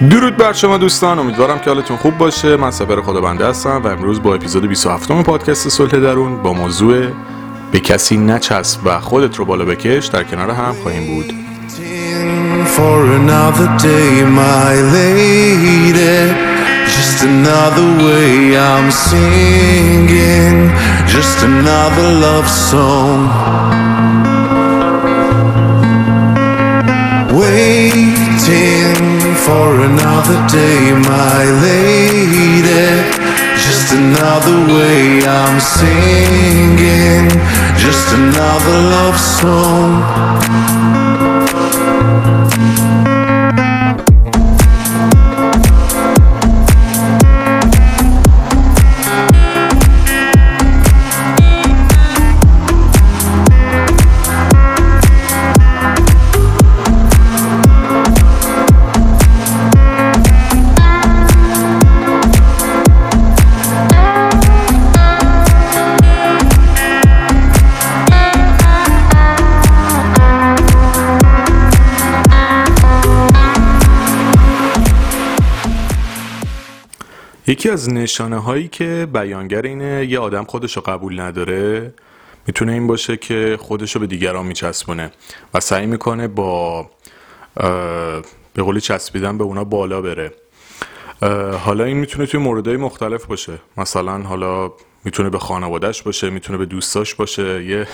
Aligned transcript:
درود 0.00 0.36
بر 0.36 0.52
شما 0.52 0.78
دوستان 0.78 1.18
امیدوارم 1.18 1.58
که 1.58 1.70
حالتون 1.70 1.96
خوب 1.96 2.18
باشه 2.18 2.56
من 2.56 2.70
سپر 2.70 3.00
خدا 3.00 3.20
بنده 3.20 3.46
هستم 3.46 3.82
و 3.84 3.86
امروز 3.86 4.22
با 4.22 4.34
اپیزود 4.34 4.68
27 4.68 5.12
پادکست 5.22 5.68
صلح 5.68 5.90
درون 5.90 6.42
با 6.42 6.52
موضوع 6.52 7.06
به 7.72 7.80
کسی 7.80 8.16
نچسب 8.16 8.80
و 8.84 9.00
خودت 9.00 9.36
رو 9.36 9.44
بالا 9.44 9.64
بکش 9.64 10.06
در 10.06 10.24
کنار 10.24 10.50
هم 10.50 10.72
خواهیم 10.82 11.14
بود. 11.14 11.32
Just 16.98 17.22
another 17.22 17.88
way 18.06 18.56
I'm 18.70 18.90
singing, 19.08 20.58
just 21.14 21.38
another 21.50 22.08
love 22.24 22.48
song. 22.70 23.87
For 29.48 29.80
another 29.80 30.38
day, 30.48 30.92
my 30.92 31.40
lady. 31.64 32.68
Just 33.56 33.92
another 33.92 34.58
way 34.74 35.24
I'm 35.24 35.58
singing, 35.58 37.28
just 37.84 38.06
another 38.12 38.76
love 38.94 39.18
song. 39.18 40.97
یکی 77.68 77.72
از 77.72 77.90
نشانه 77.90 78.38
هایی 78.38 78.68
که 78.68 79.08
بیانگر 79.12 79.62
اینه 79.62 80.06
یه 80.06 80.18
آدم 80.18 80.44
خودش 80.44 80.76
رو 80.76 80.82
قبول 80.82 81.20
نداره 81.20 81.94
می‌تونه 82.46 82.72
این 82.72 82.86
باشه 82.86 83.16
که 83.16 83.58
خودش 83.60 83.94
رو 83.94 84.00
به 84.00 84.06
دیگران 84.06 84.46
میچسبونه 84.46 85.10
و 85.54 85.60
سعی 85.60 85.86
می‌کنه 85.86 86.28
با 86.28 86.90
به 88.54 88.62
قولی 88.62 88.80
چسبیدن 88.80 89.38
به 89.38 89.44
اونا 89.44 89.64
بالا 89.64 90.02
بره. 90.02 90.32
حالا 91.58 91.84
این 91.84 91.96
می‌تونه 91.96 92.26
توی 92.26 92.40
موردهای 92.40 92.76
مختلف 92.76 93.24
باشه. 93.24 93.58
مثلا 93.76 94.18
حالا 94.18 94.72
می‌تونه 95.04 95.30
به 95.30 95.38
خانوادهش 95.38 96.02
باشه 96.02 96.30
می‌تونه 96.30 96.58
به 96.58 96.66
دوستاش 96.66 97.14
باشه. 97.14 97.64
یه 97.64 97.86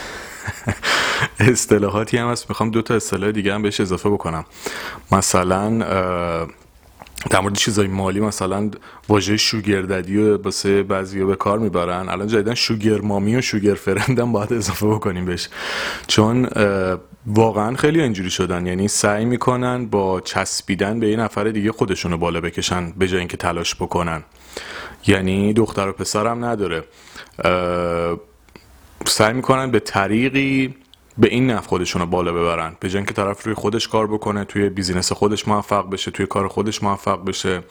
اصطلاحاتی 1.52 2.16
هم 2.16 2.28
هست. 2.28 2.48
می‌خوام 2.48 2.70
دو 2.70 2.82
تا 2.82 2.94
اصطلاح 2.94 3.30
دیگه 3.30 3.54
هم 3.54 3.62
بهش 3.62 3.80
اضافه 3.80 4.10
بکنم. 4.10 4.44
مثلا 5.12 5.86
در 7.30 7.40
مورد 7.40 7.54
چیزای 7.54 7.86
مالی 7.86 8.20
مثلا 8.20 8.70
واژه 9.08 9.36
شوگرددی 9.36 10.16
و 10.16 10.42
واسه 10.42 10.82
بعضیا 10.82 11.26
به 11.26 11.36
کار 11.36 11.58
می‌برن. 11.58 12.08
الان 12.08 12.26
جدیدن 12.26 12.54
شوگر 12.54 13.00
مامی 13.00 13.36
و 13.36 13.40
شوگر 13.40 13.74
فرند 13.74 14.18
هم 14.18 14.32
باید 14.32 14.52
اضافه 14.52 14.86
بکنیم 14.86 15.24
بهش. 15.24 15.48
چون 16.06 16.48
واقعا 17.26 17.76
خیلی 17.76 18.00
اینجوری 18.02 18.30
شدن. 18.30 18.66
یعنی 18.66 18.88
سعی 18.88 19.24
می‌کنن 19.24 19.86
با 19.86 20.20
چسبیدن 20.20 21.00
به 21.00 21.08
یه 21.08 21.16
نفر 21.16 21.44
دیگه 21.44 21.72
خودشونو 21.72 22.16
بالا 22.16 22.40
بکشن 22.40 22.90
به 22.90 23.08
جای 23.08 23.18
اینکه 23.18 23.36
تلاش 23.36 23.74
بکنن. 23.74 24.24
یعنی 25.06 25.52
دختر 25.52 25.88
و 25.88 25.92
پسر 25.92 26.26
هم 26.26 26.44
نداره. 26.44 26.84
سعی 29.06 29.32
می‌کنن 29.32 29.70
به 29.70 29.80
طریقی 29.80 30.74
به 31.18 31.28
این 31.28 31.50
نفع 31.50 31.68
خودشون 31.68 32.02
رو 32.02 32.06
بالا 32.08 32.32
ببرن. 32.32 32.76
به 32.80 32.88
که 32.88 33.02
طرف 33.04 33.44
روی 33.44 33.54
خودش 33.54 33.88
کار 33.88 34.06
بکنه 34.06 34.44
توی 34.44 34.68
بیزینس 34.68 35.12
خودش 35.12 35.48
موفق 35.48 35.90
بشه 35.90 36.10
توی 36.10 36.26
کار 36.26 36.48
خودش 36.48 36.82
موفق 36.82 37.24
بشه 37.24 37.62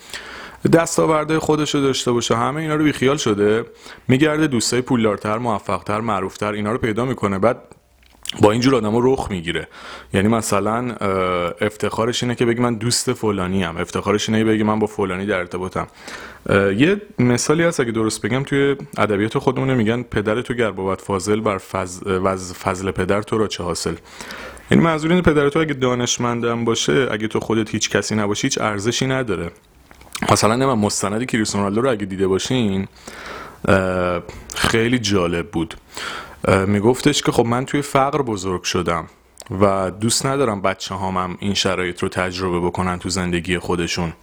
دستاورده 0.73 1.39
خودش 1.39 1.75
رو 1.75 1.81
داشته 1.81 2.11
باشه 2.11 2.35
همه 2.35 2.61
اینا 2.61 2.75
رو 2.75 2.83
بیخیال 2.83 3.17
شده. 3.17 3.65
میگرده 4.07 4.47
دوستای 4.47 4.81
پولدارتر 4.81 5.37
موفقتر 5.37 6.01
معروفتر 6.01 6.53
اینا 6.53 6.71
رو 6.71 6.77
پیدا 6.77 7.05
می‌کنه. 7.05 7.39
بعد 7.39 7.57
با 8.41 8.51
اینجور 8.51 8.75
آدم 8.75 8.91
رخ 8.95 9.27
می‌گیره. 9.29 9.67
یعنی 10.13 10.27
مثلا 10.27 10.95
افتخارش 11.61 12.23
اینه 12.23 12.35
که 12.35 12.45
بگی 12.45 12.61
من 12.61 12.75
دوست 12.75 13.13
فلانی 13.13 13.63
هم 13.63 13.77
افتخارش 13.77 14.29
اینه 14.29 14.41
که 14.41 14.45
بگی 14.45 14.63
من 14.63 14.79
با 14.79 14.87
فلانی 14.87 15.25
در 15.25 15.37
ارتباطم. 15.37 15.87
یه 16.49 17.01
مثالی 17.19 17.63
هست 17.63 17.79
اگه 17.79 17.91
درست 17.91 18.21
بگم 18.21 18.43
توی 18.43 18.75
ادبیات 18.97 19.37
خودمونه 19.37 19.73
میگن 19.73 20.03
پدر 20.03 20.41
تو 20.41 20.53
گر 20.53 20.71
بود 20.71 21.01
فاضل 21.01 21.39
بر 21.39 21.57
فضل, 21.57 22.29
فضل 22.53 22.91
پدر 22.91 23.21
تو 23.21 23.37
را 23.37 23.47
چه 23.47 23.63
حاصل؟ 23.63 23.93
یعنی 24.71 24.83
منظور 24.83 25.11
اینه 25.11 25.21
پدر 25.21 25.49
تو 25.49 25.59
اگه 25.59 25.73
دانشمندم 25.73 26.65
باشه 26.65 27.07
اگه 27.11 27.27
تو 27.27 27.39
خودت 27.39 27.69
هیچ 27.69 27.89
کسی 27.89 28.15
نباشی 28.15 28.47
هیچ 28.47 28.61
ارزشی 28.61 29.07
نداره. 29.07 29.51
مثلا 30.31 30.57
من 30.57 30.85
مستندی 30.85 31.25
کریستیانو 31.25 31.65
رونالدو 31.65 31.81
رو 31.81 31.91
اگه 31.91 32.05
دیده 32.05 32.27
باشین 32.27 32.87
خیلی 34.55 34.99
جالب 34.99 35.51
بود. 35.51 35.75
میگفتش 36.67 37.21
که 37.21 37.31
خب 37.31 37.45
من 37.45 37.65
توی 37.65 37.81
فقر 37.81 38.21
بزرگ 38.21 38.63
شدم 38.63 39.05
و 39.61 39.91
دوست 39.91 40.25
ندارم 40.25 40.61
بچه 40.61 40.95
هامم 40.95 41.37
این 41.39 41.53
شرایط 41.53 42.03
رو 42.03 42.09
تجربه 42.09 42.59
بکنن 42.59 42.99
تو 42.99 43.09
زندگی 43.09 43.59
خودشون. 43.59 44.13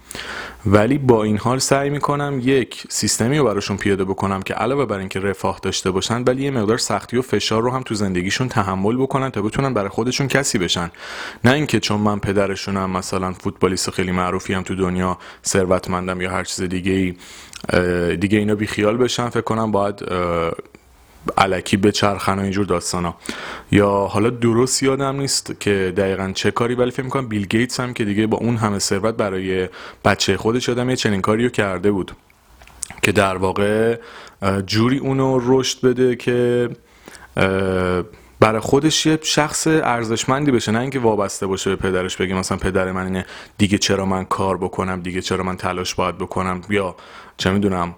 ولی 0.65 0.97
با 0.97 1.23
این 1.23 1.37
حال 1.37 1.59
سعی 1.59 1.89
می‌کنم 1.89 2.39
یک 2.43 2.83
سیستمی 2.89 3.37
رو 3.37 3.45
براشون 3.45 3.77
پیاده 3.77 4.03
بکنم 4.03 4.41
که 4.41 4.53
علاوه 4.53 4.85
بر 4.85 4.97
اینکه 4.97 5.19
رفاه 5.19 5.59
داشته 5.63 5.91
باشن 5.91 6.23
ولی 6.23 6.43
یه 6.43 6.51
مقدار 6.51 6.77
سختی 6.77 7.17
و 7.17 7.21
فشار 7.21 7.61
رو 7.61 7.71
هم 7.71 7.81
تو 7.81 7.95
زندگیشون 7.95 8.49
تحمل 8.49 8.97
بکنن 8.97 9.29
تا 9.29 9.41
بتونن 9.41 9.73
برای 9.73 9.89
خودشون 9.89 10.27
کسی 10.27 10.57
بشن. 10.57 10.91
نه 11.43 11.51
اینکه 11.51 11.79
چون 11.79 12.01
من 12.01 12.19
پدرشونم 12.19 12.89
مثلا 12.89 13.33
فوتبالیست 13.33 13.89
خیلی 13.89 14.11
معروفی 14.11 14.53
هم 14.53 14.63
تو 14.63 14.75
دنیا 14.75 15.17
ثروتمندم 15.45 16.21
یا 16.21 16.31
هر 16.31 16.43
چیز 16.43 16.61
دیگه 16.61 16.91
ای 16.91 17.15
دیگه 18.17 18.37
اینا 18.37 18.55
بی 18.55 18.67
خیال 18.67 18.97
بشن 18.97 19.29
فکر 19.29 19.41
کنم 19.41 19.71
باید 19.71 20.05
علکی 21.37 21.77
به 21.77 21.91
چرخن 21.91 22.39
و 22.39 22.41
اینجور 22.41 22.65
داستانا. 22.65 23.15
یا 23.71 23.89
حالا 23.89 24.29
درست 24.29 24.83
یادم 24.83 25.15
نیست 25.15 25.59
که 25.59 25.93
دقیقا 25.97 26.31
چه 26.35 26.51
کاری 26.51 26.75
ولی 26.75 26.91
فکر 26.91 27.03
می‌کنم 27.03 27.27
بیل 27.27 27.45
گیتس 27.45 27.79
هم 27.79 27.93
که 27.93 28.05
دیگه 28.05 28.27
با 28.27 28.37
اون 28.37 28.57
همه 28.57 28.79
ثروت 28.79 29.15
برای 29.15 29.69
بچه 30.05 30.37
خودش 30.37 30.69
آدم 30.69 30.89
یه 30.89 30.95
چنین 30.95 31.21
کاری 31.21 31.43
رو 31.43 31.49
کرده 31.49 31.91
بود. 31.91 32.11
که 33.01 33.11
در 33.11 33.37
واقع 33.37 33.97
جوری 34.65 34.97
اونو 34.97 35.39
رشد 35.43 35.81
بده 35.81 36.15
که 36.15 36.69
برای 38.39 38.59
خودش 38.59 39.05
یه 39.05 39.19
شخص 39.21 39.67
ارزشمندی 39.67 40.51
بشه. 40.51 40.71
نه 40.71 40.79
اینکه 40.79 40.99
وابسته 40.99 41.47
باشه 41.47 41.69
به 41.69 41.75
پدرش 41.75 42.17
بگه 42.17 42.33
مثلا 42.35 42.57
پدر 42.57 42.91
من 42.91 43.05
اینه 43.05 43.25
دیگه 43.57 43.77
چرا 43.77 44.05
من 44.05 44.25
کار 44.25 44.57
بکنم 44.57 45.01
دیگه 45.01 45.21
چرا 45.21 45.43
من 45.43 45.57
تلاش 45.57 45.95
باید 45.95 46.17
بکنم؟ 46.17 46.61
یا 46.69 46.95
چه 47.37 47.51
می‌دونم 47.51 47.95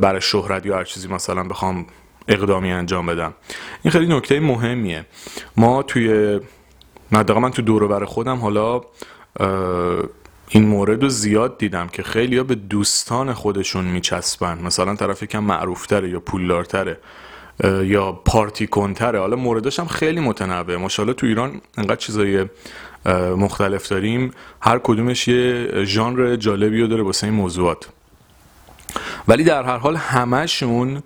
برای 0.00 0.20
شهرت 0.20 0.66
یا 0.66 0.76
هر 0.76 0.84
چیزی 0.84 1.08
مثلا 1.08 1.42
بخوام 1.44 1.86
اقدامی 2.28 2.72
انجام 2.72 3.06
بدم. 3.06 3.34
این 3.82 3.92
خیلی 3.92 4.16
نکته 4.16 4.40
مهمیه. 4.40 5.06
ما 5.56 5.82
توی 5.82 6.40
حداقل 7.12 7.40
من 7.40 7.50
تو 7.50 7.62
دور 7.62 8.04
خودم 8.04 8.36
حالا 8.36 8.80
این 10.48 10.66
مورد 10.66 11.02
رو 11.02 11.08
زیاد 11.08 11.58
دیدم 11.58 11.88
که 11.88 12.02
خیلی 12.02 12.42
به 12.42 12.54
دوستان 12.54 13.32
خودشون 13.32 13.84
میچسبن. 13.84 14.58
مثلا 14.58 14.94
طرف 14.96 15.22
یکم 15.22 15.44
معروفتره 15.44 16.10
یا 16.10 16.20
پولدارتره 16.20 16.98
یا 17.64 18.12
پارتی 18.12 18.66
کنتره 18.66 19.18
حالا 19.20 19.36
موردش 19.36 19.80
هم 19.80 19.86
خیلی 19.86 20.20
متنوعه. 20.20 20.76
ماشاءالله 20.76 21.14
تو 21.14 21.26
ایران 21.26 21.60
انقدر 21.78 21.96
چیزای 21.96 22.46
مختلف 23.36 23.88
داریم. 23.88 24.30
هر 24.60 24.78
کدومش 24.78 25.28
یه 25.28 25.70
ژانر 25.84 26.36
جالبی 26.36 26.80
رو 26.80 26.86
داره 26.86 27.02
واسه 27.02 27.26
این 27.26 27.36
موضوعات. 27.36 27.88
ولی 29.28 29.44
در 29.44 29.62
هر 29.62 29.76
حال 29.76 29.96
همشون 29.96 31.02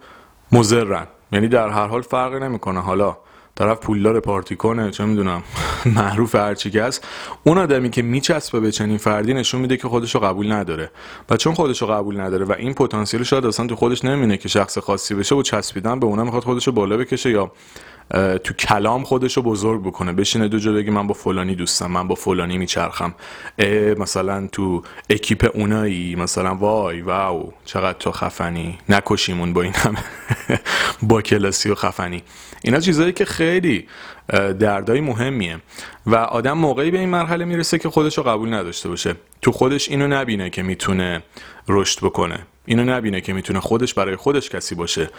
مزرن 0.52 1.06
یعنی 1.32 1.48
در 1.48 1.68
هر 1.68 1.86
حال 1.86 2.02
فرقی 2.02 2.40
نمی‌کنه. 2.40 2.80
حالا 2.80 3.16
طرف 3.54 3.78
پولدار 3.78 4.20
پارتی 4.20 4.56
کنه 4.56 4.90
چه 4.90 5.04
می‌دونم 5.04 5.42
معروف 5.96 6.34
هرچی 6.34 6.70
که 6.70 6.82
هست. 6.82 7.06
اون 7.44 7.58
آدمی 7.58 7.90
که 7.90 8.02
میچسبه 8.02 8.60
به 8.60 8.72
چنین 8.72 8.98
فردی 8.98 9.34
نشون 9.34 9.60
میده 9.60 9.76
که 9.76 9.88
خودشو 9.88 10.18
قبول 10.18 10.52
نداره. 10.52 10.90
و 11.30 11.36
چون 11.36 11.54
خودشو 11.54 11.86
قبول 11.86 12.20
نداره 12.20 12.44
و 12.44 12.52
این 12.52 12.74
پتانسیل 12.74 13.22
شاید 13.22 13.46
اصلا 13.46 13.66
تو 13.66 13.76
خودش 13.76 14.04
نمینه 14.04 14.36
که 14.36 14.48
شخص 14.48 14.78
خاصی 14.78 15.14
بشه 15.14 15.34
و 15.34 15.42
چسبیدن 15.42 16.00
به 16.00 16.06
اونم 16.06 16.24
می‌خواد 16.24 16.42
خودشو 16.42 16.72
بالا 16.72 16.96
بکشه 16.96 17.30
یا 17.30 17.52
تو 18.44 18.54
کلام 18.54 19.04
خودش 19.04 19.36
رو 19.36 19.42
بزرگ 19.42 19.82
بکنه. 19.82 20.12
بشینه 20.12 20.48
دو 20.48 20.58
جا 20.58 20.72
بگه 20.72 20.90
من 20.90 21.06
با 21.06 21.14
فلانی 21.14 21.54
دوستم 21.54 21.90
من 21.90 22.08
با 22.08 22.14
فلانی 22.14 22.58
میچرخم. 22.58 23.14
مثلا 23.98 24.48
تو 24.52 24.82
اکیپ 25.10 25.50
اونایی 25.54 26.14
مثلا 26.14 26.54
وای 26.54 27.00
واو 27.00 27.52
چقدر 27.64 27.98
تو 27.98 28.12
خفنی. 28.12 28.78
نکشیمون 28.88 29.52
با 29.52 29.62
این 29.62 29.74
همه. 29.74 30.04
با 31.08 31.22
کلاسی 31.22 31.70
و 31.70 31.74
خفنی. 31.74 32.22
اینا 32.64 32.80
چیزهایی 32.80 33.12
که 33.12 33.24
خیلی 33.24 33.88
دردای 34.58 35.00
مهمیه. 35.00 35.58
و 36.06 36.14
آدم 36.16 36.52
موقعی 36.52 36.90
به 36.90 36.98
این 36.98 37.08
مرحله 37.08 37.44
می‌رسه 37.44 37.78
که 37.78 37.90
خودش 37.90 38.18
رو 38.18 38.24
قبول 38.24 38.54
نداشته 38.54 38.88
باشه. 38.88 39.14
تو 39.42 39.52
خودش 39.52 39.88
اینو 39.88 40.08
نبینه 40.08 40.50
که 40.50 40.62
می‌تونه 40.62 41.22
رشد 41.68 41.98
بکنه. 42.00 42.46
اینو 42.66 42.84
نبینه 42.84 43.20
که 43.20 43.32
می‌تونه 43.32 43.60
خودش 43.60 43.94
برای 43.94 44.16
خودش 44.16 44.50
کسی 44.50 44.74
باشه. 44.74 45.10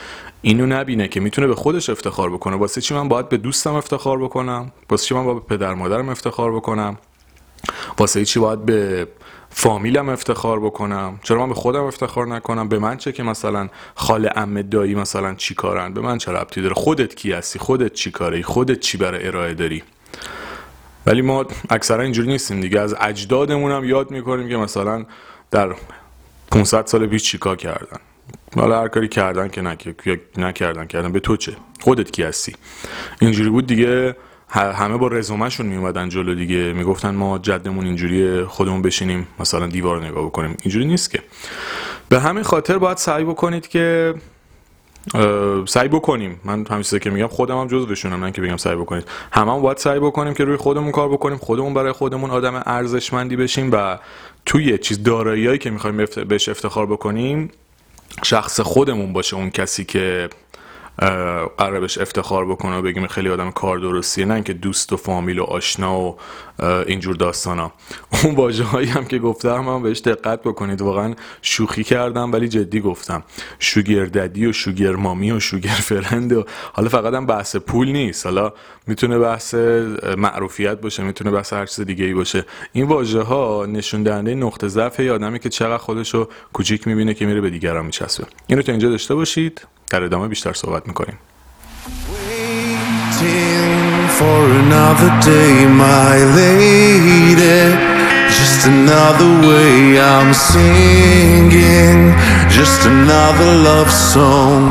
اینو 0.42 0.66
نبینه 0.66 1.08
که 1.08 1.20
می‌تونه 1.20 1.48
به 1.48 1.56
خودش 1.56 1.90
افتخار 1.90 2.30
بکنه. 2.30 2.56
واسه 2.56 2.82
چی 2.82 2.94
من 2.94 3.08
باید 3.08 3.30
به 3.30 3.38
دوستم 3.38 3.74
افتخار 3.74 4.18
بکنم؟ 4.24 4.72
واسه 4.90 5.06
چی 5.06 5.16
من 5.16 5.26
باید 5.26 5.48
به 5.48 5.58
پدر 5.58 5.74
مادرم 5.74 6.10
افتخار 6.10 6.56
بکنم؟ 6.56 6.98
واسه 7.98 8.26
چی 8.26 8.40
باید 8.40 8.66
به 8.66 9.08
فامیلم 9.50 10.10
افتخار 10.10 10.60
بکنم؟ 10.60 11.20
چرا 11.24 11.40
من 11.40 11.50
به 11.50 11.56
خودم 11.56 11.84
افتخار 11.84 12.28
نکنم؟ 12.28 12.70
به 12.70 12.80
من 12.80 12.98
چه 12.98 13.12
که 13.12 13.24
مثلا 13.24 13.70
خاله 13.96 14.32
ام 14.36 14.62
دایی 14.62 14.96
مثلا 14.96 15.36
چی 15.36 15.56
کارن؟ 15.56 15.94
به 15.94 16.02
من 16.02 16.18
چه 16.18 16.32
ربطی 16.32 16.62
داره؟ 16.62 16.74
خودت 16.74 17.16
کی 17.16 17.32
هستی؟ 17.32 17.60
خودت 17.60 17.94
چی 17.94 18.12
کاری؟ 18.12 18.44
خودت 18.44 18.80
چی 18.80 18.98
برای 18.98 19.28
ارائه 19.28 19.54
داری؟ 19.54 19.84
ولی 21.06 21.22
ما 21.22 21.46
اکثرا 21.70 22.04
اینجوری 22.04 22.28
نیستیم 22.28 22.62
دیگه. 22.62 22.80
از 22.80 22.96
اجدادمون 23.00 23.72
هم 23.72 23.86
یاد 23.86 24.12
می‌کنیم 24.12 24.50
که 24.50 24.58
مثلا 24.58 25.06
در 25.52 25.76
500 26.54 26.86
سال 26.86 27.08
پیش 27.08 27.24
چیکار 27.24 27.56
کردن؟ 27.56 27.98
حالا 28.56 28.82
هر 28.82 28.88
کاری 28.88 29.08
کردن 29.08 29.48
که 29.48 29.62
نکردن. 30.38 30.86
کردن 30.86 31.12
به 31.12 31.20
تو 31.20 31.38
چه؟ 31.38 31.56
خودت 31.82 32.12
کی 32.12 32.24
هستی؟ 32.24 32.54
اینجوری 33.22 33.50
بود 33.50 33.68
دیگه 33.68 34.16
همه 34.50 34.98
با 34.98 35.08
رزومهشون 35.08 35.66
میومدن 35.66 36.10
جلو 36.10 36.36
دیگه. 36.36 36.74
می‌گفتن 36.74 37.16
ما 37.16 37.38
جدمون 37.38 37.86
اینجوری 37.86 38.44
خودمون 38.44 38.82
بشینیم 38.82 39.28
مثلا 39.40 39.68
دیوار 39.68 40.06
نگاه 40.06 40.26
بکنیم. 40.26 40.58
اینجوری 40.62 40.86
نیست 40.86 41.12
که. 41.12 41.20
به 42.10 42.20
همین 42.20 42.44
خاطر 42.44 42.78
باید 42.78 42.98
سعی 42.98 43.24
بکنید 43.24 43.68
که 43.68 44.14
سعی 45.66 45.88
بکنیم. 45.88 46.40
من 46.44 46.66
همیشه 46.70 47.00
که 47.00 47.10
میگم 47.10 47.28
خودم 47.28 47.58
هم 47.58 47.68
جزوشونم 47.68 48.20
من 48.20 48.32
که 48.32 48.42
بگم 48.42 48.58
سعی 48.58 48.76
بکنید. 48.76 49.08
همه 49.32 49.54
هم 49.54 49.62
باید 49.62 49.78
سعی 49.78 50.00
بکنیم 50.00 50.34
که 50.34 50.44
روی 50.44 50.58
خودمون 50.58 50.92
کار 50.92 51.10
بکنیم 51.10 51.38
خودمون 51.38 51.74
برای 51.74 51.92
خودمون 51.92 52.30
آدم 52.30 52.64
ارزشمندی 52.66 53.36
بشیم 53.36 53.70
و 53.72 54.00
توی 54.46 54.78
چیز 54.78 55.04
داراییایی 55.04 55.58
که 55.58 55.70
می‌خوایم 55.70 56.06
بهش 56.28 56.50
افتخار 56.50 56.86
بکنیم 56.86 57.52
شخص 58.24 58.60
خودمون 58.60 59.14
باشه 59.14 59.36
اون 59.36 59.50
کسی 59.50 59.86
که 59.86 60.30
قرار 61.58 61.80
بهش 61.80 61.98
افتخار 61.98 62.46
بکنه 62.46 62.78
و 62.78 62.82
بگیم 62.82 63.08
خیلی 63.08 63.30
آدم 63.30 63.52
کار 63.52 63.78
درستیه 63.78 64.26
نه 64.26 64.44
که 64.44 64.54
دوست 64.54 64.94
و 64.94 64.98
فامیل 64.98 65.40
و 65.40 65.44
آشنا 65.44 66.00
و 66.00 66.18
اینجور 66.88 67.34
ها 67.46 67.74
اون 68.24 68.36
واژه 68.36 68.64
هایی 68.64 68.88
هم 68.88 69.06
که 69.06 69.20
گفتم 69.20 69.70
هم 69.70 69.84
بهش 69.84 70.00
دقت 70.00 70.42
بکنید. 70.42 70.82
واقعا 70.82 71.14
شوخی 71.42 71.84
کردم 71.84 72.32
ولی 72.32 72.48
جدی 72.48 72.80
گفتم. 72.80 73.24
شوگر 73.60 74.06
ددی 74.06 74.46
و 74.46 74.52
شوگر 74.52 74.96
مامی 74.96 75.32
و 75.32 75.40
شوگر 75.40 75.70
فرند 75.70 76.34
و 76.34 76.46
حالا 76.74 76.90
فقط 76.90 77.14
هم 77.14 77.26
بحث 77.26 77.56
پول 77.56 77.92
نیست. 77.92 78.26
حالا 78.26 78.54
می‌تونه 78.88 79.20
بحث 79.20 79.54
معروفیت 80.18 80.82
باشه 80.82 81.04
می‌تونه 81.04 81.32
بحث 81.32 81.54
هر 81.54 81.66
چیز 81.66 81.86
دیگه 81.86 82.06
ای 82.06 82.14
باشه. 82.14 82.46
این 82.74 82.88
واژه 82.88 83.22
ها 83.22 83.66
نشون 83.66 84.04
دهنده 84.04 84.36
نقطه 84.36 84.68
ضعف 84.68 85.00
آدمی 85.00 85.40
که 85.40 85.50
چقدر 85.50 85.78
خودشو 85.78 86.28
کوچیک 86.54 86.88
می‌بینه 86.88 87.14
که 87.14 87.26
میره 87.26 87.42
به 87.42 87.50
دیگران 87.50 87.86
میچسبه. 87.86 88.28
اینو 88.48 88.62
تا 88.62 88.72
اینجا 88.72 88.90
داشته 88.90 89.16
باشید. 89.16 89.68
در 89.94 90.04
ادامه 90.04 90.28
بیشتر 90.28 90.54
صحبت 90.54 90.88
می‌کنیم 90.88 91.18
for 94.20 94.44
another 94.64 95.12
day, 95.32 95.54
my 95.86 96.16
lady. 96.40 97.62
Just 98.38 98.62
another 98.76 99.32
way 99.50 99.74
I'm 100.14 100.32
singing, 100.52 102.00
just 102.58 102.82
another 102.96 103.52
love 103.68 103.92
song. 104.14 104.62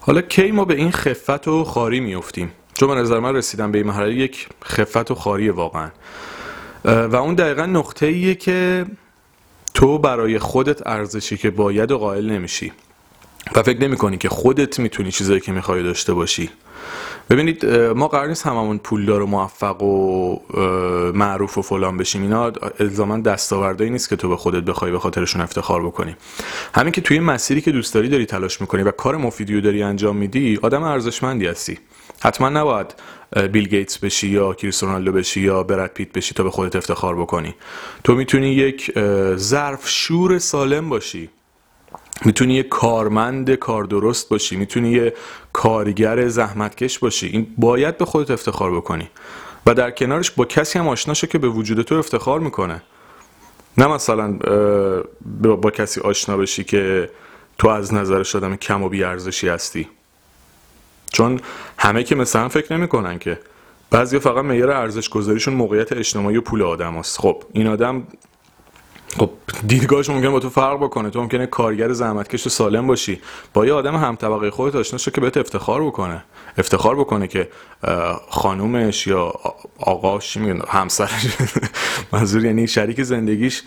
حالا 0.00 0.20
کی 0.20 0.50
ما 0.50 0.64
به 0.64 0.74
این 0.74 0.90
خفت 0.90 1.48
و 1.48 1.64
خاری 1.64 2.00
میفتیم 2.00 2.52
چون 2.74 2.88
به 2.88 2.94
نظر 2.94 3.18
من 3.18 3.36
رسیدم 3.36 3.72
به 3.72 3.78
این 3.78 3.86
مرحله 3.86 4.14
یک 4.14 4.48
خفت 4.64 5.10
و 5.10 5.14
خاری 5.14 5.48
واقعا. 5.48 5.90
و 6.84 7.16
اون 7.16 7.34
دقیقا 7.34 7.66
نقطه 7.66 8.06
ایه 8.06 8.34
که 8.34 8.86
تو 9.74 9.98
برای 9.98 10.38
خودت 10.38 10.86
ارزشی 10.86 11.36
که 11.36 11.50
باید 11.50 11.90
و 11.90 11.98
قائل 11.98 12.30
نمیشی. 12.30 12.72
و 13.54 13.62
فکر 13.62 13.78
نمی 13.78 13.96
کنی 13.96 14.18
که 14.18 14.28
خودت 14.28 14.78
می‌تونی 14.78 15.10
چیزایی 15.10 15.40
که 15.40 15.52
می‌خوای 15.52 15.82
داشته 15.82 16.14
باشی. 16.14 16.50
ببینید 17.30 17.66
ما 17.66 18.08
قرار 18.08 18.28
نیست 18.28 18.46
هممون 18.46 18.78
پولدار 18.78 19.22
و 19.22 19.26
موفق 19.26 19.82
و 19.82 20.36
معروف 21.12 21.58
و 21.58 21.62
فلان 21.62 21.96
بشیم. 21.96 22.22
اینا 22.22 22.52
الزاما 22.80 23.18
دستاوردهایی 23.18 23.90
نیست 23.90 24.08
که 24.08 24.16
تو 24.16 24.28
به 24.28 24.36
خودت 24.36 24.64
بخوای 24.64 24.92
به 24.92 24.98
خاطرشون 24.98 25.40
افتخار 25.40 25.86
بکنی. 25.86 26.16
همین 26.74 26.92
که 26.92 27.00
توی 27.00 27.20
مسیری 27.20 27.60
که 27.60 27.72
دوست 27.72 27.94
داری 27.94 28.08
داری 28.08 28.26
تلاش 28.26 28.60
می‌کنی 28.60 28.82
و 28.82 28.90
کار 28.90 29.16
مفیدی 29.16 29.54
رو 29.54 29.60
داری 29.60 29.82
انجام 29.82 30.16
میدی 30.16 30.58
آدم 30.62 30.82
ارزشمندی 30.82 31.46
هستی. 31.46 31.78
حتما 32.20 32.48
نباید 32.48 32.94
بیل 33.52 33.68
گیتس 33.68 33.98
بشی 33.98 34.28
یا 34.28 34.54
کریس 34.54 34.82
رونالدو 34.82 35.12
بشی 35.12 35.40
یا 35.40 35.62
برد 35.62 35.94
پیت 35.94 36.12
بشی 36.12 36.34
تا 36.34 36.42
به 36.42 36.50
خودت 36.50 36.76
افتخار 36.76 37.16
بکنی. 37.16 37.54
تو 38.04 38.14
می‌تونی 38.14 38.52
یک 38.52 38.92
ظرف 39.36 39.88
شور 39.88 40.38
سالم 40.38 40.88
باشی. 40.88 41.28
می‌تونی 42.24 42.54
یه 42.54 42.62
کارمند 42.62 43.54
کار 43.54 43.84
درست 43.84 44.28
باشی 44.28 44.56
می‌تونی 44.56 44.90
یه 44.90 45.14
کارگر 45.52 46.28
زحمتکش 46.28 46.98
باشی. 46.98 47.26
این 47.26 47.46
باید 47.58 47.98
به 47.98 48.04
خودت 48.04 48.30
افتخار 48.30 48.76
بکنی. 48.76 49.10
و 49.66 49.74
در 49.74 49.90
کنارش 49.90 50.30
با 50.30 50.44
کسی 50.44 50.78
هم 50.78 50.88
آشنا 50.88 51.14
که 51.14 51.38
به 51.38 51.48
وجود 51.48 51.82
تو 51.82 51.94
افتخار 51.94 52.40
می‌کنه. 52.40 52.82
نه 53.78 53.86
مثلا 53.86 54.32
با 55.40 55.70
کسی 55.70 56.00
آشنا 56.00 56.36
بشی 56.36 56.64
که 56.64 57.10
تو 57.58 57.68
از 57.68 57.94
نظرش 57.94 58.36
آدم 58.36 58.56
کم 58.56 58.82
و 58.82 58.88
بیارزشی 58.88 59.48
هستی. 59.48 59.88
چون 61.12 61.40
همه 61.78 62.04
که 62.04 62.14
مثلا 62.14 62.48
فکر 62.48 62.76
نمی‌کنن 62.76 63.18
که. 63.18 63.38
بعضی 63.90 64.18
فقط 64.18 64.44
معیار 64.44 64.70
ارزش 64.70 65.08
گذاریشون 65.08 65.54
موقعیت 65.54 65.92
اجتماعی 65.92 66.36
و 66.36 66.40
پول 66.40 66.62
آدم 66.62 66.94
هست. 66.94 67.20
خب 67.20 67.42
این 67.52 67.66
آدم 67.66 68.02
خب 69.18 69.30
دیدگاهش 69.66 70.10
ممکنه 70.10 70.30
با 70.30 70.40
تو 70.40 70.50
فرق 70.50 70.76
بکنه. 70.76 71.10
تو 71.10 71.20
ممکنه 71.20 71.46
کارگر 71.46 71.92
زحمتکش 71.92 72.46
و 72.46 72.50
سالم 72.50 72.86
باشی. 72.86 73.20
با 73.54 73.66
یه 73.66 73.72
آدم 73.72 73.96
هم 73.96 74.16
طبقه 74.16 74.50
خودت 74.50 74.76
آشنا 74.76 74.98
شو 74.98 75.10
که 75.10 75.20
بهت 75.20 75.36
افتخار 75.36 75.84
بکنه. 75.84 76.24
افتخار 76.58 76.96
بکنه 76.96 77.26
که 77.26 77.48
خانومش 78.28 79.06
یا 79.06 79.32
آقاش 79.78 80.36
میگن 80.36 80.62
همسرش. 80.68 81.26
منظور 82.12 82.44
یعنی 82.44 82.68
شریک 82.68 83.02
زندگیش 83.02 83.62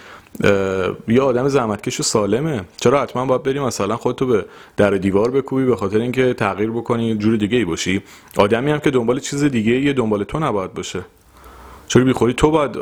یه 1.08 1.22
آدم 1.22 1.48
زحمتکش 1.48 2.00
و 2.00 2.04
سالمه. 2.04 2.62
چرا 2.78 3.02
حتما 3.02 3.26
باید 3.26 3.44
بریم 3.44 3.64
مثلا 3.64 3.98
خودتو 3.98 4.26
به 4.26 4.46
در 4.78 4.90
دیوار 4.90 5.32
بکوبی 5.32 5.66
به 5.66 5.76
خاطر 5.76 5.98
اینکه 5.98 6.34
تغییر 6.34 6.72
بکنی 6.72 7.16
جور 7.16 7.36
دیگه 7.36 7.58
ای 7.58 7.66
باشی؟ 7.66 8.02
آدمی 8.38 8.72
هم 8.72 8.80
که 8.80 8.92
دنبال 8.92 9.20
چیز 9.20 9.44
دیگه 9.44 9.72
یه 9.72 9.94
دنبال 9.94 10.24
تو 10.24 10.40
نباید 10.40 10.74
باشه. 10.74 11.06
چرا 11.88 12.04
بیخوری 12.04 12.34
تو 12.34 12.52
باید 12.52 12.78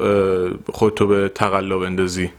خودتو 0.73 1.07
به 1.07 1.29
تقلا 1.29 1.79
بندازی؟ 1.79 2.31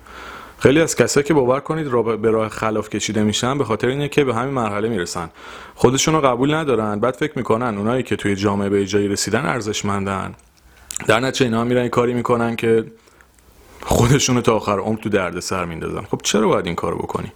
خیلی 0.62 0.80
از 0.80 0.96
کسایی 0.96 1.24
که 1.24 1.34
باور 1.34 1.60
کنید 1.60 1.90
به 2.20 2.30
راه 2.30 2.48
خلاف 2.48 2.88
کشیده 2.88 3.22
میشن 3.22 3.58
به 3.58 3.64
خاطر 3.64 3.88
اینه 3.88 4.08
که 4.08 4.24
به 4.24 4.34
همین 4.34 4.54
مرحله 4.54 4.88
می‌رسن. 4.88 5.30
خودشون 5.74 6.14
رو 6.14 6.20
قبول 6.20 6.54
ندارن 6.54 7.00
بعد 7.00 7.14
فکر 7.14 7.32
می‌کنن 7.36 7.78
اونایی 7.78 8.02
که 8.02 8.16
توی 8.16 8.36
جامعه 8.36 8.68
به 8.68 8.86
جایی 8.86 9.08
رسیدن 9.08 9.46
ارزشمندن. 9.46 10.34
در 11.06 11.20
نتیجه 11.20 11.46
اینا 11.46 11.64
میرن 11.64 11.88
کاری 11.88 12.14
می‌کنن 12.14 12.56
که 12.56 12.84
خودشون 13.82 14.40
تا 14.40 14.56
آخر 14.56 14.78
عمر 14.78 14.98
تو 14.98 15.08
درد 15.08 15.40
سر 15.40 15.64
میندازن. 15.64 16.02
خب 16.02 16.20
چرا 16.22 16.48
باید 16.48 16.66
این 16.66 16.74
کارو 16.74 16.98
بکنی؟ 16.98 17.32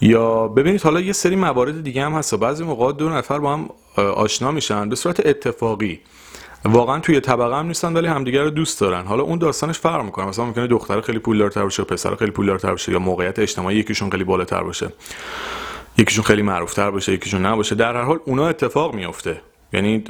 یا 0.00 0.48
ببینید 0.48 0.82
حالا 0.82 1.00
یه 1.00 1.12
سری 1.12 1.36
موارد 1.36 1.84
دیگه 1.84 2.02
هم 2.04 2.12
هست. 2.12 2.34
بعضی 2.34 2.64
موقع 2.64 2.92
دو 2.92 3.08
نفر 3.08 3.38
با 3.38 3.52
هم 3.52 3.68
آشنا 3.96 4.50
میشن. 4.50 4.88
به 4.88 4.96
صورت 4.96 5.26
اتفاقی. 5.26 6.00
واقعا 6.64 7.00
توی 7.00 7.20
طبقه 7.20 7.56
هم 7.58 7.66
نیستن 7.66 7.92
ولی 7.92 8.06
همدیگه 8.06 8.42
رو 8.42 8.50
دوست 8.50 8.80
دارن. 8.80 9.06
حالا 9.06 9.22
اون 9.22 9.38
داستانش 9.38 9.78
فرق 9.78 10.04
می‌کنه. 10.04 10.26
مثلا 10.26 10.44
ممکنه 10.44 10.66
دختر 10.66 11.00
خیلی 11.00 11.18
پولدارتر 11.18 11.62
باشه 11.62 11.84
پسر 11.84 12.14
خیلی 12.14 12.30
پولدارتر 12.30 12.70
باشه 12.70 12.92
یا 12.92 12.98
موقعیت 12.98 13.38
اجتماعی 13.38 13.76
یکیشون 13.76 14.10
خیلی 14.10 14.24
بالاتر 14.24 14.62
باشه. 14.62 14.92
یکیشون 15.98 16.24
خیلی 16.24 16.42
معروفتر 16.42 16.90
باشه 16.90 17.12
یکیشون 17.12 17.46
نباشه. 17.46 17.74
در 17.74 17.96
هر 17.96 18.02
حال 18.02 18.20
اونا 18.24 18.48
اتفاق 18.48 18.94
میفته 18.94 19.40
یعنی 19.72 20.04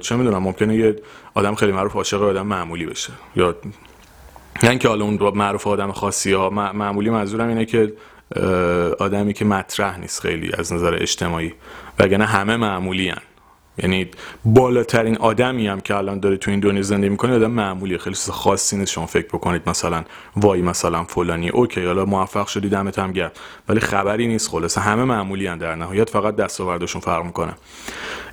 چه 0.00 0.16
می‌دونم 0.16 0.42
ممکنه 0.42 0.76
یه 0.76 0.96
آدم 1.34 1.54
خیلی 1.54 1.72
معروف 1.72 1.96
عاشق 1.96 2.22
آدم 2.22 2.46
معمولی 2.46 2.86
بشه. 2.86 3.12
یا 3.36 3.54
یعنی 4.62 4.78
که 4.78 4.88
حالا 4.88 5.04
اون 5.04 5.18
معروف 5.34 5.66
آدم 5.66 5.92
خاصی 5.92 6.32
ها 6.32 6.50
معمولی 6.50 7.10
منظورم 7.10 7.48
اینه 7.48 7.64
که 7.64 7.92
آدمی 8.98 9.32
که 9.32 9.44
مطرح 9.44 9.98
نیست 9.98 10.20
خیلی 10.20 10.50
از 10.58 10.72
نظر 10.72 10.94
اجتماعی. 10.94 11.54
وگرنه 11.98 12.26
همه 12.26 12.56
معمولی 12.56 13.08
هن. 13.08 13.22
یعنی 13.78 14.08
بالاترین 14.44 15.16
آدمی 15.16 15.66
هم 15.66 15.80
که 15.80 15.94
الان 15.94 16.20
داره 16.20 16.36
تو 16.36 16.50
این 16.50 16.60
دنیا 16.60 16.82
زندگی 16.82 17.08
می‌کنه 17.08 17.34
آدم 17.34 17.50
معمولی 17.50 17.98
خیلی 17.98 18.16
چیز 18.16 18.30
خاصی 18.30 18.76
نیست. 18.76 18.92
شما 18.92 19.06
فکر 19.06 19.26
بکنید 19.26 19.62
مثلا 19.66 20.04
وای 20.36 20.62
مثلا 20.62 21.04
فلانی 21.04 21.48
اوکی 21.48 21.84
حالا 21.84 22.04
موفق 22.04 22.46
شدی 22.46 22.68
دمت 22.68 22.98
هم 22.98 23.12
گرم. 23.12 23.30
ولی 23.68 23.80
خبری 23.80 24.26
نیست. 24.26 24.48
خلاصه 24.48 24.80
همه 24.80 25.04
معمولی 25.04 25.46
هم 25.46 25.58
در 25.58 25.74
نهایت. 25.74 26.10
فقط 26.10 26.36
دستاوردشون 26.36 27.00
فرق 27.00 27.24
می‌کنه. 27.24 27.54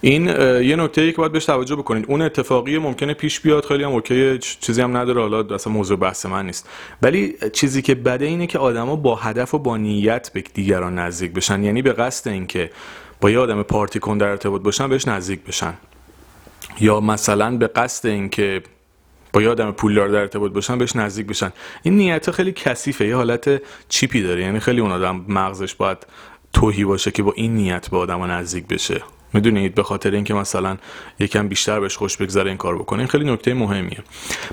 این 0.02 0.28
یه 0.62 0.76
نکته 0.76 1.02
ای 1.02 1.12
که 1.12 1.18
باید 1.18 1.32
بهش 1.32 1.46
توجه 1.46 1.76
بکنید. 1.76 2.06
اون 2.08 2.22
اتفاقی 2.22 2.78
ممکنه 2.78 3.14
پیش 3.14 3.40
بیاد. 3.40 3.66
خیلی 3.66 3.84
هم 3.84 3.92
اوکی. 3.92 4.38
چیزی 4.38 4.82
هم 4.82 4.98
نداره. 4.98 5.22
حالا 5.22 5.56
اصلا 5.56 5.74
موضوع 5.74 5.98
بحث 5.98 6.26
من 6.26 6.46
نیست. 6.46 6.70
ولی 7.02 7.36
چیزی 7.54 7.82
که 7.82 7.96
بده 7.96 8.26
اینه 8.26 8.48
که 8.48 8.60
آدما 8.60 8.96
با 8.96 9.16
هدف 9.16 9.54
و 9.54 9.60
با 9.60 9.78
نیت 9.78 10.32
به 10.34 10.42
دیگران 10.42 11.00
نزدیک 11.00 11.32
بشن. 11.32 11.64
یعنی 11.64 11.82
به 11.82 11.94
قصد 11.94 12.30
اینکه 12.30 12.70
با 13.24 13.32
یه 13.32 13.40
آدم 13.40 13.64
پارتی 13.64 14.00
کن 14.00 14.18
در 14.18 14.28
ارتباط 14.28 14.62
باشن 14.62 14.88
بهش 14.88 15.08
نزدیک 15.08 15.44
بشن. 15.44 15.74
یا 16.80 17.00
مثلا 17.00 17.58
به 17.58 17.68
قصد 17.68 18.08
اینکه 18.08 18.64
با 19.34 19.42
یه 19.42 19.50
آدم 19.50 19.72
پولدار 19.72 20.08
در 20.08 20.20
ارتباط 20.20 20.52
باشن 20.52 20.78
بهش 20.78 20.96
نزدیک 20.96 21.28
بشن. 21.28 21.52
این 21.84 21.98
نیت 21.98 22.32
خیلی 22.32 22.52
کثیفه 22.52 23.08
یه 23.08 23.16
حالت 23.16 23.62
چیپی 23.90 24.24
داره. 24.24 24.42
یعنی 24.42 24.60
خیلی 24.60 24.82
اون 24.82 24.92
آدم 24.92 25.26
مغزش 25.28 25.76
باید 25.76 25.98
توهی 26.54 26.86
باشه 26.86 27.12
که 27.12 27.24
با 27.24 27.34
این 27.36 27.56
نیت 27.56 27.90
به 27.90 27.98
آدم 27.98 28.24
نزدیک 28.24 28.68
بشه. 28.68 29.02
می‌دونید 29.34 29.76
به 29.76 29.84
خاطر 29.84 30.12
اینکه 30.12 30.34
مثلا 30.34 30.78
یکم 31.20 31.48
بیشتر 31.48 31.80
بهش 31.80 31.98
خوش 31.98 32.18
بگذره 32.18 32.48
این 32.48 32.58
کار 32.58 32.78
بکنه. 32.78 33.00
این 33.00 33.08
خیلی 33.08 33.32
نکته 33.32 33.54
مهمیه. 33.54 34.04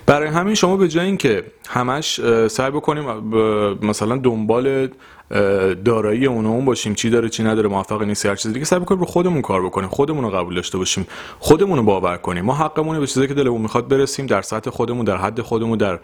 برای 0.07 0.29
همین 0.29 0.55
شما 0.55 0.77
به 0.77 0.89
جای 0.89 1.07
اینکه 1.07 1.45
همش 1.69 2.21
سعی 2.49 2.71
بکنیم 2.71 3.05
مثلا 3.83 4.17
دنبال 4.17 4.89
دارایی 5.85 6.27
اون 6.27 6.47
اون 6.47 6.65
باشیم 6.65 6.95
چی 6.95 7.11
داره 7.11 7.29
چی 7.29 7.43
نداره 7.43 7.69
موفق 7.69 8.03
نیست 8.03 8.27
هر 8.27 8.37
چیزی 8.37 8.55
دیگه. 8.55 8.65
سعی 8.65 8.79
بکنیم 8.79 9.01
رو 9.01 9.07
خودمون 9.07 9.43
کار 9.43 9.67
بکنیم 9.67 9.89
خودمون 9.89 10.25
رو 10.25 10.31
قبول 10.31 10.55
داشته 10.55 10.79
باشیم 10.79 11.07
خودمون 11.39 11.79
رو 11.79 11.85
باور 11.85 12.17
کنیم. 12.17 12.45
ما 12.45 12.55
حقمونه 12.55 13.01
به 13.01 13.07
چیزی 13.07 13.29
که 13.29 13.35
دلمون 13.35 13.63
می‌خواد 13.63 13.89
برسیم 13.89 14.27
در 14.27 14.43
سطح 14.43 14.71
خودمون 14.71 15.05
در 15.05 15.17
حد 15.17 15.41
خودمون 15.41 15.79
در 15.79 15.99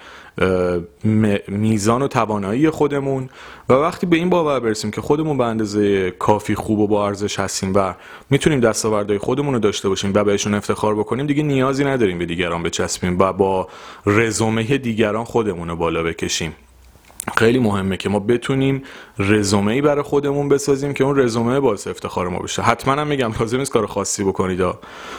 میزان 1.49 2.03
و 2.03 2.09
توانایی 2.09 2.71
خودمون. 2.71 3.29
و 3.69 3.73
وقتی 3.73 4.07
به 4.07 4.17
این 4.17 4.31
باور 4.31 4.61
برسیم 4.61 4.91
که 4.91 5.01
خودمون 5.01 5.39
به 5.39 5.45
اندازه 5.45 6.11
کافی 6.11 6.55
خوب 6.55 6.79
و 6.79 6.87
با 6.87 7.07
ارزش 7.07 7.39
هستیم 7.39 7.73
و 7.75 7.95
می‌تونیم 8.31 8.61
دستاوردهای 8.61 9.19
خودمون 9.19 9.55
رو 9.55 9.61
داشته 9.61 9.89
باشیم 9.89 10.13
و 10.15 10.25
بهشون 10.25 10.55
افتخار 10.55 10.95
بکنیم 10.95 11.27
دیگه 11.27 11.43
نیازی 11.43 11.85
نداریم 11.85 12.19
به 12.19 12.27
دیگران 12.27 12.63
بچسبیم 12.63 13.19
و 13.19 13.33
با 13.33 13.69
رزومه 14.07 14.79
دیگران 14.79 15.25
خودمون 15.25 15.69
رو 15.69 15.77
بالا 15.77 16.03
بکشیم. 16.03 16.57
خیلی 17.37 17.59
مهمه 17.59 17.97
که 17.97 18.09
ما 18.09 18.19
بتونیم 18.19 18.83
رزومه 19.19 19.73
ای 19.73 19.81
برای 19.81 20.03
خودمون 20.03 20.49
بسازیم 20.49 20.95
که 20.95 21.05
اون 21.05 21.19
رزومه 21.19 21.61
باعث 21.61 21.87
افتخار 21.87 22.29
ما 22.29 22.39
بشه. 22.39 22.63
حتما 22.63 22.95
هم 22.95 23.07
میگم 23.07 23.33
لازم 23.41 23.59
نیست 23.59 23.73
کار 23.73 23.87
خاصی 23.87 24.25
بکنید 24.25 24.65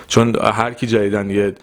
چون 0.08 0.36
هر 0.36 0.74
کی 0.74 0.88
جدیدن 0.88 1.30
یه 1.30 1.56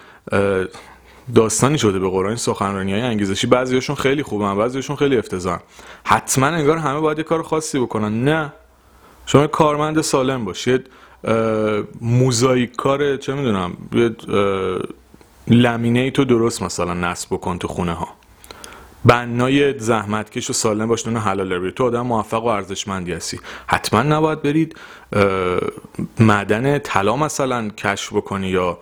داستانی 1.35 1.79
شده 1.79 1.99
به 1.99 2.11
قرآن 2.11 2.37
سخنرانی 2.37 2.93
های 2.93 3.03
انگیزشی 3.03 3.47
بعضیشون 3.47 3.97
خیلی 3.97 4.23
خوبن 4.23 4.57
بعضیشون 4.57 4.97
خیلی 4.97 5.17
افتضاحن. 5.17 5.61
حتما 6.05 6.47
انگار 6.47 6.77
همه 6.77 7.01
باید 7.01 7.21
کار 7.21 7.43
خاصی 7.43 7.79
بکنن. 7.79 8.25
نه. 8.25 8.53
شما 9.27 9.47
کارمند 9.47 10.01
سالم 10.01 10.45
باشید 10.45 10.91
موزاییک 12.01 12.77
کار 12.77 13.17
چه 13.17 13.35
می‌دونم 13.35 13.77
لامینه 15.49 16.01
ای 16.01 16.11
تو 16.11 16.25
درست 16.25 16.63
مثلا 16.63 16.95
نصب 16.95 17.29
بکن 17.35 17.59
تو 17.59 17.69
خونه 17.69 17.93
ها 17.93 18.09
بنای 19.05 19.79
زحمتکش 19.79 20.51
و 20.51 20.53
سالم 20.53 20.89
باش 20.89 21.07
نون 21.07 21.17
حلال 21.17 21.59
بری 21.59 21.73
تو 21.73 21.85
آدم 21.85 22.01
موفق 22.01 22.45
و 22.45 22.47
ارزشمندی 22.47 23.13
هستی. 23.13 23.41
حتما 23.67 24.03
نباید 24.03 24.43
برید 24.43 24.77
معدن 26.21 26.79
طلا 26.79 27.17
مثلا 27.17 27.69
کشف 27.69 28.13
بکنی 28.13 28.49
یا 28.49 28.79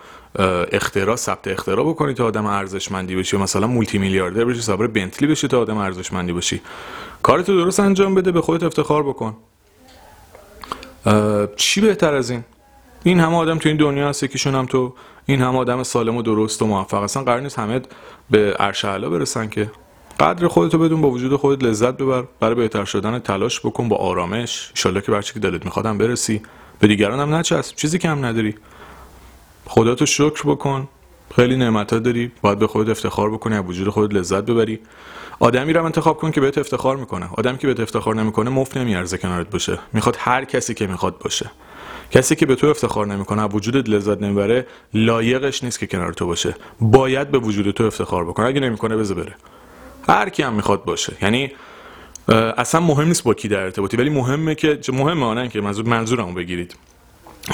اختراع 0.72 1.16
ثبت 1.16 1.48
اختراع 1.48 1.88
بکنی 1.88 2.14
تا 2.14 2.26
آدم 2.26 2.46
ارزشمندی 2.46 3.16
بشی. 3.16 3.36
مثلا 3.36 3.66
مولتی 3.66 3.98
میلیاردر 3.98 4.44
بشی 4.44 4.60
صاحب 4.60 4.86
بنتلی 4.86 5.28
بشی 5.28 5.48
تا 5.48 5.60
آدم 5.60 5.76
ارزشمندی 5.76 6.32
بشی. 6.32 6.60
کارتو 7.22 7.56
درست 7.56 7.80
انجام 7.80 8.14
بده 8.14 8.32
به 8.32 8.40
خودت 8.40 8.62
افتخار 8.62 9.02
بکن. 9.02 9.36
چی 11.56 11.80
بهتر 11.80 12.14
از 12.14 12.30
این؟ 12.30 12.44
این 13.04 13.20
همه 13.20 13.36
آدم 13.36 13.58
تو 13.58 13.68
این 13.68 13.78
دنیا 13.78 14.08
هست 14.08 14.22
یکیشون 14.22 14.54
هم 14.54 14.66
تو. 14.66 14.94
این 15.26 15.42
همه 15.42 15.58
آدم 15.58 15.82
سالم 15.82 16.16
و 16.16 16.22
درست 16.22 16.62
و 16.62 16.66
موفق 16.66 17.02
هستن. 17.02 17.24
قرار 17.24 17.40
نیست 17.40 17.58
همه 17.58 17.80
به 18.30 18.54
عرش 18.54 18.84
برسن 18.84 19.48
که. 19.48 19.70
قدر 20.20 20.48
خودتو 20.48 20.78
بدون 20.78 21.00
با 21.00 21.10
وجود 21.10 21.36
خودت 21.36 21.64
لذت 21.64 21.96
ببر 21.96 22.24
برای 22.40 22.54
بهتر 22.54 22.84
شدن 22.84 23.18
تلاش 23.18 23.60
بکن 23.60 23.88
با 23.88 23.96
آرامش. 23.96 24.68
انشالله 24.70 25.00
که 25.00 25.12
برچی 25.12 25.34
که 25.34 25.40
دلت 25.40 25.64
میخوادم 25.64 25.98
برسی. 25.98 26.42
به 26.80 26.86
دیگران 26.86 27.20
هم 27.20 27.34
نچسب 27.34 27.76
چیزی 27.76 27.98
کم 27.98 28.24
نداری. 28.24 28.54
خودتو 29.64 30.06
شکر 30.06 30.42
بکن. 30.44 30.88
خیلی 31.36 31.56
نعمت 31.56 31.94
داری. 31.94 32.32
باید 32.42 32.58
به 32.58 32.66
خودت 32.66 32.88
افتخار 32.88 33.30
بکنی 33.30 33.56
از 33.56 33.64
وجود 33.66 33.88
خودت 33.88 34.14
لذت 34.14 34.44
ببری. 34.44 34.80
آدمی 35.40 35.72
رو 35.72 35.84
انتخاب 35.84 36.18
کن 36.18 36.30
که 36.30 36.40
بهت 36.40 36.58
افتخار 36.58 36.96
می‌کنه. 36.96 37.28
آدمی 37.36 37.58
که 37.58 37.66
بهت 37.66 37.80
افتخار 37.80 38.14
نمی‌کنه 38.14 38.50
مفت 38.50 38.76
نمیارزه 38.76 39.18
کنارت 39.18 39.50
باشه. 39.50 39.78
می‌خواد 39.92 40.16
هر 40.18 40.44
کسی 40.44 40.74
که 40.74 40.86
می‌خواد 40.86 41.18
باشه. 41.18 41.50
کسی 42.10 42.36
که 42.36 42.46
به 42.46 42.54
تو 42.54 42.66
افتخار 42.66 43.06
نمی‌کنه 43.06 43.44
وجودت 43.44 43.88
لذت 43.88 44.22
نمی‌بره 44.22 44.66
لایقش 44.94 45.64
نیست 45.64 45.78
که 45.78 45.86
کنار 45.86 46.12
تو 46.12 46.26
باشه. 46.26 46.54
باید 46.80 47.30
به 47.30 47.38
وجود 47.38 47.70
تو 47.70 47.84
افتخار 47.84 48.24
بکنه. 48.24 48.46
اگه 48.46 48.60
نمی‌کنه 48.60 48.96
بذار 48.96 49.16
بره. 49.16 49.34
هر 50.08 50.28
کی 50.28 50.42
هم 50.42 50.52
می‌خواد 50.52 50.84
باشه. 50.84 51.16
یعنی 51.22 51.52
اصلا 52.56 52.80
مهم 52.80 53.08
نیست 53.08 53.24
با 53.24 53.34
کی 53.34 53.48
در 53.48 53.60
ارتباطی 53.60 53.96
ولی 53.96 54.10
مهمه 54.10 54.54
که 54.54 54.78
مهمه 54.92 55.24
آنن 55.26 55.48
که 55.48 55.60
منظور 55.60 55.88
منظورمو 55.88 56.32
بگیرید. 56.32 56.76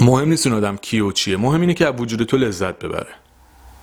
مهم 0.00 0.28
نیست 0.28 0.46
اون 0.46 0.56
آدم 0.56 0.76
کی 0.76 1.00
و 1.00 1.12
چیه. 1.12 1.36
مهم 1.36 1.60
اینه 1.60 1.74
که 1.74 1.86
از 1.86 1.94
وجود 2.00 2.22
تو 2.22 2.36
لذت 2.36 2.78
ببره. 2.78 3.14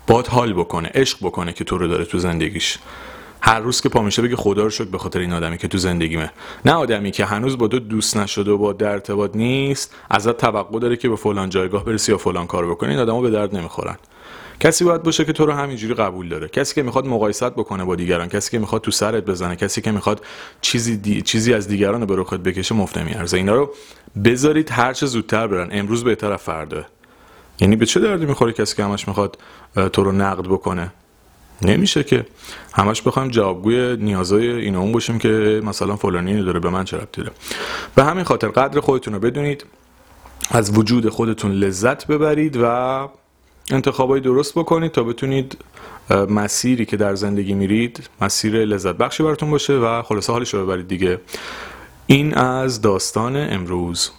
باد 0.08 0.28
حال 0.28 0.54
بکنه 0.54 0.92
عشق 0.94 1.18
بکنه 1.22 1.54
که 1.54 1.64
تو 1.64 1.78
رو 1.78 1.88
داره 1.88 2.06
تو 2.06 2.18
زندگیش. 2.18 2.78
هر 3.42 3.60
روز 3.60 3.82
که 3.82 3.90
پا 3.90 4.02
میشه 4.02 4.22
بگه 4.22 4.36
خدا 4.36 4.64
رو 4.64 4.70
شکر 4.70 4.84
به 4.84 4.98
خاطر 4.98 5.20
این 5.20 5.34
آدمی 5.34 5.58
که 5.58 5.68
تو 5.68 5.78
زندگیمه. 5.78 6.32
نه 6.66 6.74
آدمی 6.74 7.12
که 7.12 7.26
هنوز 7.26 7.58
با 7.58 7.68
تو 7.68 7.80
دوست 7.80 8.18
نشده 8.18 8.52
و 8.52 8.58
با 8.58 8.74
در 8.74 8.92
ارتباط 8.92 9.36
نیست 9.36 9.96
ازت 10.10 10.38
توقع 10.38 10.80
داره 10.80 10.98
که 10.98 11.10
به 11.10 11.16
فلان 11.16 11.50
جایگاه 11.50 11.86
برسی 11.86 12.12
یا 12.12 12.18
فلان 12.18 12.48
کار 12.48 12.68
بکنی 12.68 12.90
این 12.90 13.00
آدما 13.00 13.22
به 13.22 13.30
درد 13.30 13.56
نمی‌خورن. 13.56 13.96
کسی 14.60 14.84
باید 14.84 15.04
باشه 15.04 15.26
که 15.26 15.34
تو 15.34 15.46
رو 15.46 15.54
همینجوری 15.54 15.94
قبول 15.94 16.30
داره. 16.30 16.48
کسی 16.48 16.76
که 16.76 16.84
می‌خواد 16.84 17.08
مقایست 17.08 17.50
بکنه 17.50 17.84
با 17.86 17.96
دیگران 17.96 18.30
کسی 18.30 18.52
که 18.52 18.60
می‌خواد 18.60 18.82
تو 18.82 18.92
سرت 18.92 19.26
بزنه 19.26 19.56
کسی 19.56 19.82
که 19.82 19.92
می‌خواد 19.92 20.26
چیزی 20.62 21.22
چیزی 21.22 21.54
از 21.54 21.68
دیگران 21.68 22.02
رو 22.02 22.08
به 22.08 22.16
رخت 22.16 22.36
بکشه 22.36 22.76
مفت 22.76 22.98
نمیارزه. 22.98 23.38
اینا 23.38 23.56
رو 23.56 23.74
بذارید 24.26 24.72
هر 24.72 24.94
چه 24.94 25.06
زودتر 25.06 25.48
برن. 25.48 25.70
امروز 25.72 26.04
بهتر 26.04 26.32
از 26.32 26.42
فردا. 26.42 26.86
یعنی 27.60 27.76
به 27.76 27.86
چه 27.86 28.00
دردی 28.00 28.26
می‌خوره 28.26 28.54
کسی 28.54 28.76
که 28.76 28.84
همش 28.84 29.08
می‌خواد 29.08 29.38
تو 29.94 30.04
رو 30.04 30.12
نقد 30.12 30.44
بکنه؟ 30.44 30.94
نمیشه 31.62 32.04
که 32.04 32.26
همش 32.74 33.02
بخوایم 33.02 33.30
جوابگوی 33.30 33.98
نیازای 33.98 34.50
اینا 34.50 34.80
اون 34.80 34.92
باشیم 34.92 35.20
که 35.20 35.62
مثلا 35.64 35.96
فلانی 35.96 36.44
داره 36.44 36.60
به 36.60 36.70
من 36.70 36.84
چه 36.84 36.98
ربطی 36.98 37.22
داره. 37.22 37.34
به 37.96 38.04
همین 38.04 38.24
خاطر 38.24 38.48
قدر 38.48 38.80
خودتون 38.80 39.14
رو 39.14 39.20
بدونید 39.20 39.66
از 40.52 40.78
وجود 40.78 41.10
خودتون 41.10 41.52
لذت 41.52 42.08
ببرید 42.08 42.58
و 42.62 43.10
انتخابای 43.72 44.20
درست 44.20 44.54
بکنید 44.54 44.92
تا 44.92 45.04
بتونید 45.04 45.58
مسیری 46.30 46.86
که 46.86 46.98
در 46.98 47.16
زندگی 47.16 47.54
میرید 47.54 48.10
مسیر 48.22 48.66
لذت 48.66 48.96
بخشی 48.96 49.24
براتون 49.24 49.52
باشه 49.52 49.74
و 49.74 50.02
خلاصه 50.02 50.34
حالش 50.34 50.54
رو 50.54 50.66
ببرید 50.66 50.88
دیگه. 50.88 51.20
این 52.08 52.34
از 52.34 52.82
داستان 52.82 53.36
امروز. 53.36 54.12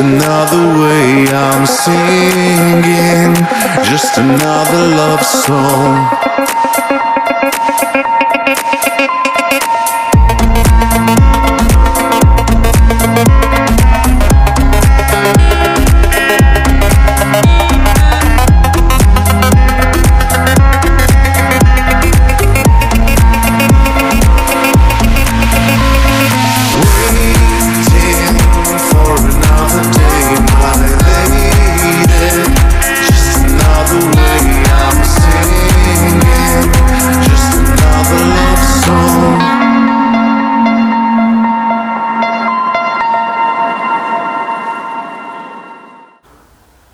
Another 0.00 0.80
way 0.80 1.26
I'm 1.28 1.66
singing, 1.66 3.34
just 3.84 4.16
another 4.16 4.96
love 4.96 5.22
song. 5.22 6.19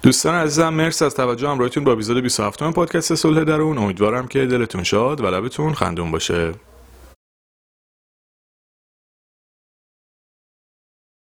دوستان 0.07 0.35
عزیزم 0.35 0.69
مرسی 0.69 1.05
از 1.05 1.15
توجه 1.15 1.49
همراهتون 1.49 1.85
با 1.85 1.93
اپیزود 1.93 2.23
27 2.23 2.63
پادکست 2.71 3.15
صلح 3.15 3.45
درون. 3.45 3.79
امیدوارم 3.79 4.27
که 4.27 4.47
دلتون 4.47 4.83
شاد 4.83 5.21
و 5.21 5.27
لبتون 5.27 5.75
خندون 5.75 6.11
باشه. 6.11 6.53